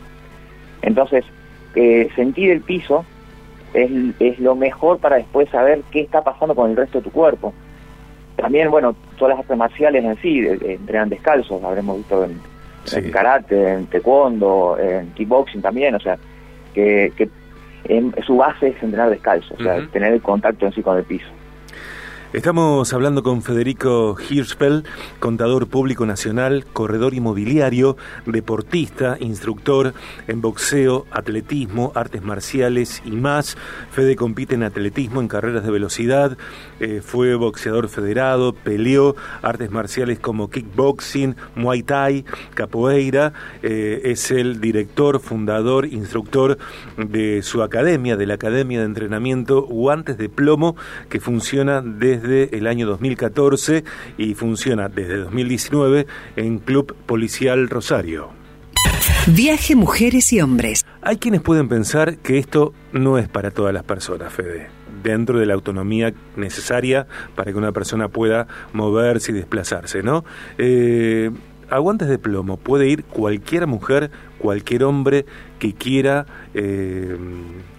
Entonces, 0.81 1.25
eh, 1.75 2.09
sentir 2.15 2.51
el 2.51 2.61
piso 2.61 3.05
es, 3.77 3.91
es 4.19 4.39
lo 4.39 4.55
mejor 4.55 4.97
para 4.97 5.17
después 5.17 5.49
saber 5.49 5.81
qué 5.91 6.01
está 6.01 6.23
pasando 6.23 6.55
con 6.55 6.71
el 6.71 6.77
resto 6.77 6.97
de 6.97 7.03
tu 7.03 7.11
cuerpo. 7.11 7.53
También, 8.35 8.69
bueno, 8.69 8.95
todas 9.17 9.35
las 9.35 9.39
artes 9.39 9.57
marciales 9.57 10.03
en 10.03 10.15
sí 10.21 10.47
entrenan 10.61 11.09
descalzos, 11.09 11.63
habremos 11.63 11.97
visto 11.97 12.23
en, 12.23 13.11
karate, 13.11 13.73
en 13.73 13.85
taekwondo, 13.87 14.77
en 14.79 15.11
kickboxing 15.13 15.61
también, 15.61 15.95
o 15.95 15.99
sea, 15.99 16.17
que, 16.73 17.11
que 17.15 17.29
en, 17.85 18.13
su 18.25 18.37
base 18.37 18.69
es 18.69 18.83
entrenar 18.83 19.09
descalzo, 19.09 19.55
o 19.59 19.63
sea, 19.63 19.87
tener 19.91 20.13
el 20.13 20.21
contacto 20.21 20.65
en 20.65 20.73
sí 20.73 20.81
con 20.81 20.97
el 20.97 21.03
piso. 21.03 21.27
Estamos 22.33 22.91
hablando 22.91 23.23
con 23.23 23.41
Federico 23.41 24.17
Hirschfeld, 24.19 24.85
contador 25.19 25.67
público 25.67 26.05
nacional, 26.05 26.65
corredor 26.73 27.13
inmobiliario, 27.13 27.95
deportista, 28.25 29.15
instructor 29.21 29.93
en 30.27 30.41
boxeo, 30.41 31.05
atletismo, 31.09 31.93
artes 31.95 32.21
marciales 32.21 33.01
y 33.05 33.11
más. 33.11 33.57
Fede 33.91 34.17
compite 34.17 34.55
en 34.55 34.63
atletismo, 34.63 35.21
en 35.21 35.29
carreras 35.29 35.63
de 35.63 35.71
velocidad, 35.71 36.37
eh, 36.81 36.99
fue 37.01 37.33
boxeador 37.35 37.87
federado, 37.87 38.51
peleó 38.51 39.15
artes 39.41 39.71
marciales 39.71 40.19
como 40.19 40.49
kickboxing, 40.49 41.37
muay 41.55 41.81
thai, 41.81 42.25
capoeira. 42.55 43.31
Eh, 43.63 44.01
es 44.03 44.31
el 44.31 44.59
director, 44.59 45.21
fundador, 45.21 45.85
instructor 45.85 46.57
de 46.97 47.41
su 47.41 47.63
academia, 47.63 48.17
de 48.17 48.25
la 48.25 48.33
Academia 48.33 48.79
de 48.79 48.85
Entrenamiento 48.85 49.61
Guantes 49.61 50.17
de 50.17 50.27
Plomo, 50.27 50.75
que 51.07 51.21
funciona 51.21 51.81
desde 51.81 52.16
desde 52.21 52.57
el 52.57 52.67
año 52.67 52.87
2014 52.87 53.83
y 54.17 54.33
funciona 54.33 54.89
desde 54.89 55.17
2019 55.17 56.07
en 56.35 56.59
Club 56.59 56.95
Policial 57.05 57.69
Rosario. 57.69 58.29
Viaje 59.27 59.75
Mujeres 59.75 60.31
y 60.33 60.41
Hombres. 60.41 60.85
Hay 61.01 61.17
quienes 61.17 61.41
pueden 61.41 61.67
pensar 61.67 62.17
que 62.17 62.37
esto 62.37 62.73
no 62.93 63.17
es 63.17 63.27
para 63.27 63.51
todas 63.51 63.73
las 63.73 63.83
personas, 63.83 64.31
Fede, 64.31 64.67
dentro 65.03 65.39
de 65.39 65.45
la 65.45 65.53
autonomía 65.53 66.13
necesaria 66.35 67.07
para 67.35 67.51
que 67.51 67.57
una 67.57 67.71
persona 67.71 68.07
pueda 68.07 68.47
moverse 68.73 69.31
y 69.31 69.35
desplazarse, 69.35 70.01
¿no? 70.01 70.23
Eh, 70.57 71.31
aguantes 71.69 72.07
de 72.07 72.17
plomo 72.17 72.57
puede 72.57 72.87
ir 72.87 73.03
cualquier 73.03 73.67
mujer, 73.67 74.11
cualquier 74.39 74.83
hombre 74.83 75.25
que 75.59 75.73
quiera 75.73 76.25
eh, 76.53 77.15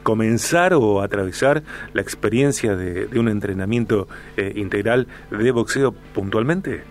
comenzar 0.02 0.74
o 0.74 1.00
atravesar 1.00 1.62
la 1.92 2.02
experiencia 2.02 2.76
de, 2.76 3.08
un 3.18 3.28
entrenamiento 3.28 4.08
eh, 4.36 4.52
integral 4.56 5.06
de 5.30 5.50
boxeo 5.50 5.92
puntualmente? 6.14 6.82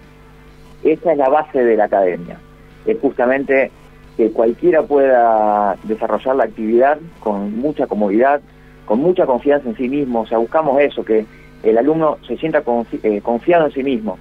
Esa 0.84 1.12
es 1.12 1.18
la 1.18 1.30
base 1.30 1.64
de 1.64 1.76
la 1.76 1.86
academia. 1.86 2.38
Es 2.86 2.98
justamente 3.00 3.72
que 4.16 4.32
cualquiera 4.32 4.84
pueda 4.84 5.76
desarrollar 5.84 6.36
la 6.36 6.46
actividad 6.46 6.98
con 7.20 7.58
mucha 7.58 7.88
comodidad, 7.88 8.42
con 8.86 9.00
mucha 9.00 9.26
confianza 9.26 9.70
en 9.70 9.78
sí 9.78 9.90
mismo. 9.90 10.22
O 10.22 10.28
sea, 10.28 10.38
buscamos 10.38 10.80
eso, 10.82 11.04
que 11.04 11.26
el 11.64 11.78
alumno 11.78 12.18
se 12.28 12.38
sienta 12.38 12.64
eh, 13.04 13.22
confiado 13.22 13.66
en 13.66 13.72
sí 13.72 13.84
mismo. 13.84 14.18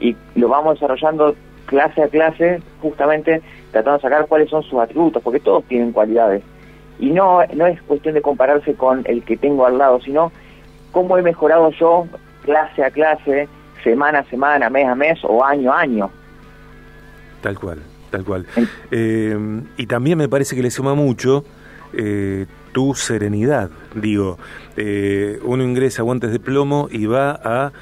Y 0.00 0.16
lo 0.36 0.48
vamos 0.48 0.74
desarrollando 0.74 1.34
clase 1.68 2.02
a 2.02 2.08
clase, 2.08 2.60
justamente 2.82 3.40
tratando 3.70 3.98
de 3.98 4.02
sacar 4.02 4.26
cuáles 4.26 4.50
son 4.50 4.62
sus 4.64 4.80
atributos, 4.80 5.22
porque 5.22 5.40
todos 5.40 5.64
tienen 5.64 5.92
cualidades 5.92 6.42
y 6.98 7.10
no, 7.10 7.40
no 7.54 7.66
es 7.66 7.80
cuestión 7.82 8.14
de 8.14 8.22
compararse 8.22 8.74
con 8.74 9.02
el 9.06 9.22
que 9.22 9.36
tengo 9.36 9.66
al 9.66 9.78
lado, 9.78 10.00
sino 10.00 10.32
cómo 10.92 11.16
he 11.16 11.22
mejorado 11.22 11.70
yo 11.70 12.06
clase 12.44 12.82
a 12.82 12.90
clase, 12.90 13.48
semana 13.84 14.20
a 14.20 14.24
semana, 14.24 14.68
mes 14.68 14.86
a 14.86 14.94
mes 14.94 15.18
o 15.22 15.44
año 15.44 15.72
a 15.72 15.80
año. 15.80 16.10
Tal 17.40 17.58
cual, 17.58 17.82
tal 18.10 18.24
cual. 18.24 18.46
Eh, 18.90 19.62
y 19.76 19.86
también 19.86 20.18
me 20.18 20.28
parece 20.28 20.56
que 20.56 20.62
le 20.62 20.70
suma 20.70 20.94
mucho 20.94 21.44
eh, 21.92 22.46
tu 22.72 22.94
serenidad. 22.94 23.70
Digo, 23.94 24.38
eh, 24.76 25.38
uno 25.44 25.62
ingresa 25.62 26.02
a 26.02 26.04
guantes 26.04 26.32
de 26.32 26.40
plomo 26.40 26.88
y 26.90 27.06
va 27.06 27.38
a 27.44 27.72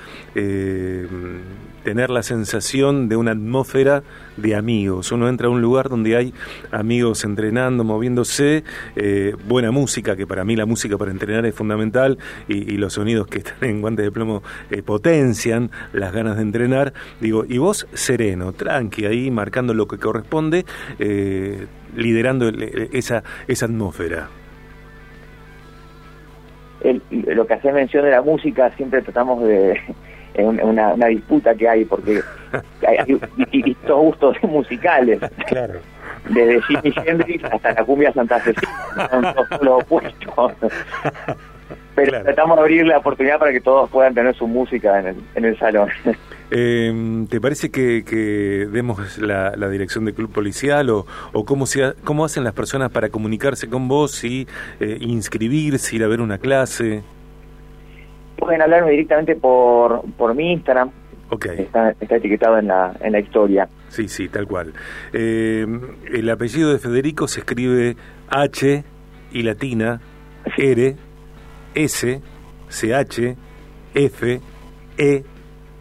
tener 1.87 2.11
la 2.11 2.25
sensación 2.25 3.09
de 3.09 3.14
una 3.14 3.31
atmósfera 3.31 4.02
de 4.37 4.57
amigos. 4.57 5.12
Uno 5.12 5.28
entra 5.28 5.47
a 5.47 5.50
un 5.50 5.62
lugar 5.62 5.88
donde 5.88 6.16
hay 6.16 6.35
amigos 6.73 7.23
entrenando, 7.23 7.85
moviéndose, 7.85 8.64
eh, 8.97 9.37
buena 9.47 9.71
música, 9.71 10.16
que 10.16 10.26
para 10.26 10.45
mí 10.45 10.57
la 10.57 10.66
música 10.66 10.99
para 10.99 11.12
entrenar 11.12 11.47
es 11.47 11.55
fundamental, 11.55 12.19
y, 12.49 12.76
los 12.76 12.95
sonidos 12.95 13.28
que 13.28 13.38
están 13.45 13.71
en 13.71 13.81
guantes 13.81 14.05
de 14.05 14.11
plomo 14.11 14.43
eh, 14.69 14.83
potencian 14.83 15.71
las 15.93 16.12
ganas 16.12 16.35
de 16.38 16.43
entrenar. 16.43 16.93
Digo, 17.21 17.45
y 17.49 17.59
vos 17.59 17.87
sereno, 17.93 18.52
tranqui, 18.52 19.07
ahí 19.07 19.31
marcando 19.31 19.73
lo 19.73 19.87
que 19.87 19.99
corresponde, 19.99 20.64
eh, 20.99 21.69
liderando 21.95 22.49
esa, 22.93 23.23
esa 23.47 23.66
atmósfera. 23.66 24.28
lo 27.11 27.47
que 27.47 27.55
hace 27.55 27.71
mención 27.71 28.05
de 28.05 28.11
la 28.11 28.23
música 28.23 28.75
siempre 28.76 29.02
tratamos 29.02 29.45
de 29.45 29.81
una, 30.45 30.95
una 30.95 31.07
disputa 31.07 31.55
que 31.55 31.69
hay 31.69 31.85
porque 31.85 32.23
hay, 32.87 33.19
distintos 33.52 33.97
gustos 33.99 34.37
musicales. 34.43 35.21
Claro. 35.47 35.81
Desde 36.28 36.61
Jimi 36.62 36.95
Hendrix 37.05 37.45
hasta 37.45 37.73
la 37.73 37.85
cumbia 37.85 38.12
Santa 38.12 38.40
Cecilia, 38.40 39.09
son 39.11 39.23
todos 39.23 39.62
los 39.62 39.83
opuestos. 39.83 40.52
Pero 41.95 42.23
tratamos 42.23 42.57
de 42.57 42.62
abrir 42.62 42.87
la 42.87 42.99
oportunidad 42.99 43.38
para 43.38 43.52
que 43.52 43.61
todos 43.61 43.88
puedan 43.90 44.14
tener 44.14 44.35
su 44.35 44.47
música 44.47 45.00
en 45.00 45.07
el, 45.07 45.16
en 45.35 45.45
el 45.47 45.59
salón. 45.59 45.88
Eh, 46.50 47.26
¿Te 47.28 47.40
parece 47.40 47.71
que, 47.71 48.05
que 48.05 48.69
demos 48.71 49.19
la, 49.19 49.50
dirección 49.69 50.05
del 50.05 50.14
club 50.14 50.31
policial 50.31 50.90
o, 50.90 51.07
o 51.33 51.45
cómo, 51.45 51.66
se, 51.66 51.95
cómo 52.05 52.25
hacen 52.25 52.45
las 52.45 52.52
personas 52.52 52.90
para 52.93 53.09
comunicarse 53.09 53.69
con 53.69 53.88
vos 53.88 54.23
y 54.23 54.47
eh, 54.78 54.99
inscribirse, 55.00 55.97
ir 55.97 56.05
a 56.05 56.07
ver 56.07 56.21
una 56.21 56.38
clase? 56.38 57.02
Pueden 58.37 58.62
hablarme 58.62 58.90
directamente 58.90 59.35
por, 59.37 60.02
por 60.16 60.35
mi 60.35 60.52
Instagram. 60.52 60.90
Okay. 61.28 61.61
Está, 61.61 61.90
está 62.00 62.16
etiquetado 62.16 62.59
en 62.59 62.69
la, 62.69 62.97
en 63.00 63.12
la 63.12 63.19
historia. 63.19 63.69
Sí, 63.88 64.09
sí, 64.09 64.28
tal 64.28 64.47
cual. 64.47 64.73
Eh, 65.12 65.66
el 66.12 66.31
apellido 66.31 66.73
de 66.73 66.78
Federico 66.78 67.26
se 67.26 67.40
escribe 67.40 67.97
H 68.28 68.85
y 69.33 69.43
latina, 69.43 70.00
R, 70.57 70.97
S, 71.75 72.21
CH, 72.69 73.37
F, 73.95 74.40
E, 74.99 75.25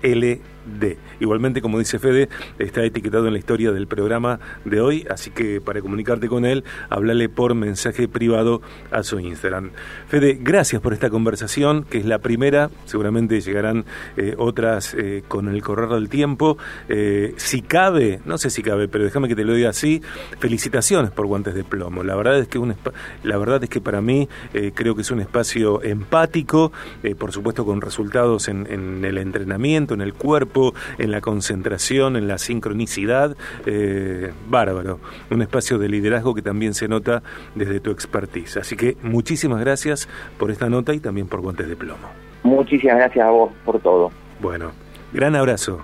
L, 0.02 0.42
D. 0.66 0.98
Igualmente, 1.20 1.62
como 1.62 1.80
dice 1.80 2.00
Fede, 2.00 2.30
está 2.60 2.84
etiquetado 2.84 3.28
en 3.28 3.34
la 3.34 3.40
historia 3.40 3.72
del 3.72 3.88
programa 3.88 4.40
de 4.66 4.82
hoy, 4.82 5.08
así 5.10 5.32
que 5.32 5.62
para 5.62 5.82
comunicarte 5.82 6.28
con 6.28 6.46
él, 6.46 6.64
háblale 6.90 7.30
por 7.30 7.56
mensaje 7.56 8.08
privado 8.08 8.62
a 8.92 9.04
su 9.04 9.20
Instagram. 9.20 9.72
Fede, 10.08 10.38
gracias 10.42 10.82
por 10.82 10.94
esta 10.94 11.10
conversación, 11.10 11.84
que 11.84 12.00
es 12.00 12.06
la 12.06 12.20
primera, 12.20 12.70
seguramente 12.86 13.40
llegarán 13.42 13.86
eh, 14.18 14.36
otras 14.38 14.94
eh, 14.94 15.24
con 15.28 15.48
el 15.48 15.62
correr 15.62 15.90
del 15.90 16.10
tiempo. 16.10 16.58
Eh, 16.90 17.34
si 17.38 17.62
cabe, 17.62 18.20
no 18.26 18.38
sé 18.38 18.50
si 18.50 18.62
cabe, 18.62 18.88
pero 18.88 19.04
déjame 19.04 19.28
que 19.28 19.36
te 19.36 19.44
lo 19.44 19.54
diga 19.54 19.70
así, 19.70 20.02
felicitaciones 20.40 21.12
por 21.12 21.26
Guantes 21.28 21.54
de 21.54 21.64
Plomo. 21.64 22.04
La 22.04 22.16
verdad 22.16 22.40
es 22.40 22.48
que, 22.48 22.60
un 22.60 22.76
la 23.24 23.38
verdad 23.38 23.64
es 23.64 23.70
que 23.70 23.82
para 23.82 24.02
mí 24.02 24.28
creo 24.74 24.96
que 24.96 25.02
es 25.02 25.12
un 25.12 25.22
espacio 25.22 25.82
empático, 25.84 26.72
por 27.18 27.32
supuesto 27.32 27.66
con 27.66 27.82
resultados 27.82 28.48
en, 28.48 28.68
en 28.70 29.06
el 29.06 29.18
entrenamiento, 29.18 29.94
en 29.94 30.02
el 30.02 30.14
cuerpo, 30.14 30.74
la 31.12 31.22
concentración, 31.22 32.16
en 32.16 32.28
la 32.28 32.38
sincronicidad, 32.38 33.36
eh, 33.66 34.32
bárbaro. 34.48 35.00
Un 35.30 35.42
espacio 35.42 35.78
de 35.78 35.90
liderazgo 35.90 36.34
que 36.34 36.42
también 36.42 36.74
se 36.74 36.88
nota 36.88 37.24
desde 37.56 37.80
tu 37.80 37.92
expertise. 37.92 38.58
Así 38.58 38.76
que 38.76 38.98
muchísimas 39.02 39.60
gracias 39.60 40.08
por 40.38 40.52
esta 40.52 40.70
nota 40.70 40.94
y 40.94 41.00
también 41.00 41.28
por 41.28 41.42
Guantes 41.42 41.68
de 41.68 41.76
Plomo. 41.76 42.10
Muchísimas 42.44 42.98
gracias 42.98 43.26
a 43.26 43.32
vos 43.32 43.52
por 43.66 43.80
todo. 43.80 44.12
Bueno, 44.40 44.72
gran 45.14 45.36
abrazo. 45.36 45.82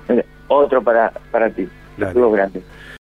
Otro 0.47 0.83
para, 0.83 1.11
para 1.31 1.49
ti. 1.49 1.67
Saludos 1.97 2.33
grandes. 2.33 2.63